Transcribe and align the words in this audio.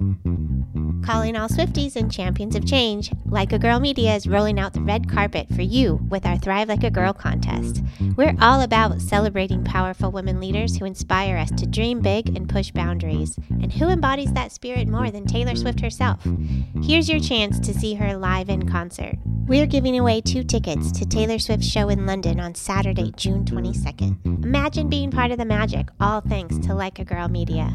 Calling 0.00 1.36
all 1.36 1.48
Swifties 1.48 1.94
and 1.94 2.10
champions 2.10 2.56
of 2.56 2.66
change, 2.66 3.12
Like 3.26 3.52
a 3.52 3.58
Girl 3.58 3.80
Media 3.80 4.14
is 4.14 4.26
rolling 4.26 4.58
out 4.58 4.72
the 4.72 4.80
red 4.80 5.10
carpet 5.10 5.46
for 5.54 5.60
you 5.60 6.00
with 6.08 6.24
our 6.24 6.38
Thrive 6.38 6.68
Like 6.68 6.84
a 6.84 6.90
Girl 6.90 7.12
contest. 7.12 7.82
We're 8.16 8.36
all 8.40 8.62
about 8.62 9.02
celebrating 9.02 9.62
powerful 9.62 10.10
women 10.10 10.40
leaders 10.40 10.76
who 10.78 10.86
inspire 10.86 11.36
us 11.36 11.50
to 11.52 11.66
dream 11.66 12.00
big 12.00 12.34
and 12.34 12.48
push 12.48 12.70
boundaries. 12.70 13.36
And 13.50 13.72
who 13.72 13.88
embodies 13.88 14.32
that 14.32 14.52
spirit 14.52 14.88
more 14.88 15.10
than 15.10 15.26
Taylor 15.26 15.54
Swift 15.54 15.80
herself? 15.80 16.26
Here's 16.82 17.08
your 17.08 17.20
chance 17.20 17.60
to 17.60 17.74
see 17.74 17.94
her 17.94 18.16
live 18.16 18.48
in 18.48 18.68
concert. 18.68 19.16
We're 19.50 19.66
giving 19.66 19.98
away 19.98 20.20
two 20.20 20.44
tickets 20.44 20.92
to 20.92 21.04
Taylor 21.04 21.40
Swift's 21.40 21.66
show 21.66 21.88
in 21.88 22.06
London 22.06 22.38
on 22.38 22.54
Saturday, 22.54 23.10
June 23.16 23.44
22nd. 23.44 24.44
Imagine 24.44 24.88
being 24.88 25.10
part 25.10 25.32
of 25.32 25.38
the 25.38 25.44
magic, 25.44 25.88
all 25.98 26.20
thanks 26.20 26.56
to 26.58 26.72
Like 26.72 27.00
a 27.00 27.04
Girl 27.04 27.26
Media. 27.26 27.74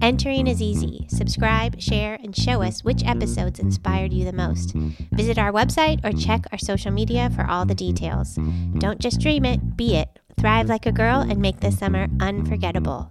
Entering 0.00 0.46
is 0.46 0.62
easy. 0.62 1.04
Subscribe, 1.10 1.78
share, 1.78 2.14
and 2.22 2.34
show 2.34 2.62
us 2.62 2.82
which 2.82 3.04
episodes 3.04 3.60
inspired 3.60 4.14
you 4.14 4.24
the 4.24 4.32
most. 4.32 4.72
Visit 5.12 5.36
our 5.36 5.52
website 5.52 6.02
or 6.02 6.18
check 6.18 6.46
our 6.50 6.56
social 6.56 6.90
media 6.90 7.28
for 7.36 7.44
all 7.44 7.66
the 7.66 7.74
details. 7.74 8.38
Don't 8.78 8.98
just 8.98 9.20
dream 9.20 9.44
it, 9.44 9.76
be 9.76 9.96
it. 9.96 10.18
Thrive 10.40 10.70
like 10.70 10.86
a 10.86 10.92
girl 10.92 11.20
and 11.20 11.42
make 11.42 11.60
this 11.60 11.78
summer 11.78 12.08
unforgettable. 12.20 13.10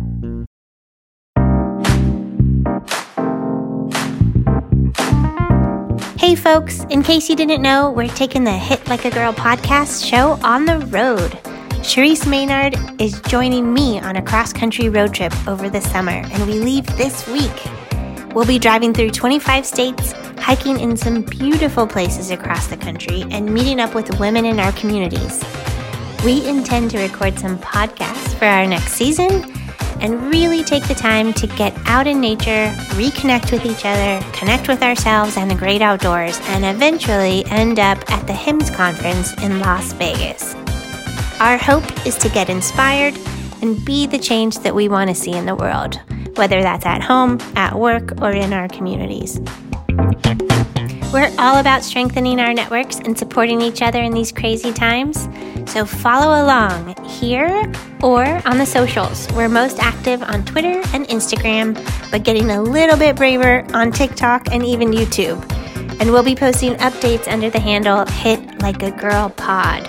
Hey 6.21 6.35
folks, 6.35 6.83
in 6.91 7.01
case 7.01 7.31
you 7.31 7.35
didn't 7.35 7.63
know, 7.63 7.89
we're 7.89 8.07
taking 8.07 8.43
the 8.43 8.51
Hit 8.51 8.87
Like 8.87 9.05
a 9.05 9.09
Girl 9.09 9.33
podcast 9.33 10.07
show 10.07 10.37
on 10.43 10.65
the 10.65 10.77
road. 10.77 11.31
Charisse 11.81 12.29
Maynard 12.29 12.75
is 13.01 13.19
joining 13.21 13.73
me 13.73 13.99
on 13.99 14.15
a 14.15 14.21
cross 14.21 14.53
country 14.53 14.87
road 14.87 15.15
trip 15.15 15.33
over 15.47 15.67
the 15.67 15.81
summer, 15.81 16.11
and 16.11 16.45
we 16.45 16.59
leave 16.59 16.85
this 16.95 17.27
week. 17.27 18.35
We'll 18.35 18.45
be 18.45 18.59
driving 18.59 18.93
through 18.93 19.09
25 19.09 19.65
states, 19.65 20.11
hiking 20.37 20.79
in 20.79 20.95
some 20.95 21.23
beautiful 21.23 21.87
places 21.87 22.29
across 22.29 22.67
the 22.67 22.77
country, 22.77 23.23
and 23.31 23.51
meeting 23.51 23.79
up 23.79 23.95
with 23.95 24.19
women 24.19 24.45
in 24.45 24.59
our 24.59 24.73
communities. 24.73 25.43
We 26.23 26.47
intend 26.47 26.91
to 26.91 26.99
record 26.99 27.39
some 27.39 27.57
podcasts 27.57 28.35
for 28.35 28.45
our 28.45 28.67
next 28.67 28.91
season 28.91 29.51
and 30.01 30.29
really 30.29 30.63
take 30.63 30.87
the 30.87 30.95
time 30.95 31.31
to 31.33 31.47
get 31.47 31.73
out 31.85 32.07
in 32.07 32.19
nature, 32.19 32.73
reconnect 32.97 33.51
with 33.51 33.65
each 33.65 33.85
other, 33.85 34.25
connect 34.33 34.67
with 34.67 34.81
ourselves 34.81 35.37
and 35.37 35.49
the 35.49 35.55
great 35.55 35.81
outdoors, 35.81 36.39
and 36.45 36.65
eventually 36.65 37.45
end 37.45 37.79
up 37.79 37.97
at 38.11 38.25
the 38.27 38.33
HIMSS 38.33 38.75
conference 38.75 39.33
in 39.41 39.59
Las 39.59 39.93
Vegas. 39.93 40.55
Our 41.39 41.57
hope 41.57 42.05
is 42.05 42.17
to 42.17 42.29
get 42.29 42.49
inspired 42.49 43.17
and 43.61 43.83
be 43.85 44.07
the 44.07 44.19
change 44.19 44.59
that 44.59 44.75
we 44.75 44.89
want 44.89 45.09
to 45.09 45.15
see 45.15 45.33
in 45.33 45.45
the 45.45 45.55
world, 45.55 45.99
whether 46.35 46.61
that's 46.61 46.85
at 46.85 47.01
home, 47.01 47.39
at 47.55 47.75
work, 47.75 48.21
or 48.21 48.31
in 48.31 48.53
our 48.53 48.67
communities. 48.67 49.39
We're 51.13 51.33
all 51.37 51.57
about 51.57 51.83
strengthening 51.83 52.39
our 52.39 52.53
networks 52.53 52.99
and 52.99 53.17
supporting 53.17 53.61
each 53.61 53.81
other 53.81 54.01
in 54.01 54.13
these 54.13 54.31
crazy 54.31 54.71
times. 54.71 55.27
So 55.67 55.85
follow 55.85 56.43
along 56.43 56.95
here 57.05 57.71
or 58.01 58.25
on 58.45 58.57
the 58.57 58.65
socials. 58.65 59.27
We're 59.33 59.49
most 59.49 59.79
active 59.79 60.23
on 60.23 60.43
Twitter 60.45 60.81
and 60.93 61.05
Instagram, 61.07 61.75
but 62.11 62.23
getting 62.23 62.49
a 62.49 62.61
little 62.61 62.97
bit 62.97 63.15
braver 63.15 63.65
on 63.73 63.91
TikTok 63.91 64.47
and 64.51 64.65
even 64.65 64.91
YouTube. 64.91 65.39
And 65.99 66.11
we'll 66.11 66.23
be 66.23 66.35
posting 66.35 66.73
updates 66.75 67.27
under 67.31 67.49
the 67.49 67.59
handle 67.59 68.05
Hit 68.05 68.61
Like 68.61 68.83
a 68.83 68.91
Girl 68.91 69.29
Pod. 69.29 69.87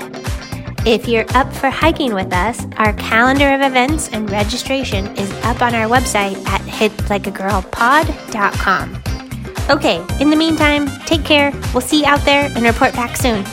If 0.85 1.07
you're 1.07 1.27
up 1.37 1.55
for 1.55 1.71
hiking 1.71 2.13
with 2.13 2.33
us, 2.33 2.67
our 2.77 2.93
calendar 2.95 3.55
of 3.55 3.61
events 3.61 4.09
and 4.09 4.29
registration 4.31 5.07
is 5.17 5.31
up 5.45 5.63
on 5.63 5.77
our 5.77 5.89
website 5.89 6.45
at 6.47 6.61
hitlikeagirlpod.com. 6.63 9.03
Okay, 9.71 10.05
in 10.21 10.29
the 10.29 10.35
meantime, 10.37 10.89
take 11.07 11.25
care. 11.25 11.53
We'll 11.73 11.83
see 11.83 12.01
you 12.01 12.07
out 12.07 12.25
there 12.25 12.51
and 12.57 12.65
report 12.65 12.95
back 12.95 13.17
soon. 13.17 13.45